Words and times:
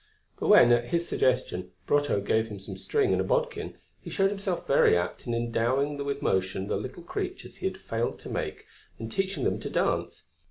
But 0.39 0.47
when, 0.47 0.71
at 0.71 0.85
his 0.85 1.07
suggestion, 1.07 1.73
Brotteaux 1.85 2.21
gave 2.21 2.47
him 2.47 2.57
some 2.57 2.75
string 2.75 3.11
and 3.11 3.21
a 3.21 3.23
bodkin, 3.23 3.75
he 3.99 4.09
showed 4.09 4.31
himself 4.31 4.65
very 4.65 4.97
apt 4.97 5.27
in 5.27 5.35
endowing 5.35 5.95
with 6.03 6.23
motion 6.23 6.65
the 6.69 6.75
little 6.75 7.03
creatures 7.03 7.57
he 7.57 7.67
had 7.67 7.77
failed 7.77 8.17
to 8.21 8.29
make 8.29 8.65
and 8.97 9.11
teaching 9.11 9.43
them 9.43 9.59
to 9.59 9.69
dance. 9.69 10.23